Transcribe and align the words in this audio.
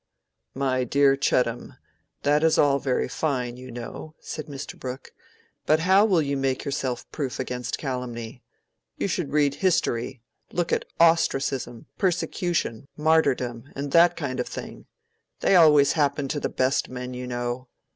"My 0.55 0.83
dear 0.83 1.15
Chettam, 1.15 1.75
that 2.23 2.43
is 2.43 2.57
all 2.57 2.79
very 2.79 3.07
fine, 3.07 3.55
you 3.57 3.69
know," 3.69 4.15
said 4.19 4.47
Mr. 4.47 4.75
Brooke. 4.75 5.11
"But 5.67 5.81
how 5.81 6.05
will 6.05 6.23
you 6.23 6.35
make 6.35 6.65
yourself 6.65 7.07
proof 7.11 7.39
against 7.39 7.77
calumny? 7.77 8.41
You 8.97 9.07
should 9.07 9.31
read 9.31 9.53
history—look 9.61 10.73
at 10.73 10.85
ostracism, 10.99 11.85
persecution, 11.99 12.87
martyrdom, 12.97 13.65
and 13.75 13.91
that 13.91 14.17
kind 14.17 14.39
of 14.39 14.47
thing. 14.47 14.87
They 15.41 15.55
always 15.55 15.91
happen 15.91 16.27
to 16.29 16.39
the 16.39 16.49
best 16.49 16.89
men, 16.89 17.13
you 17.13 17.27
know. 17.27 17.67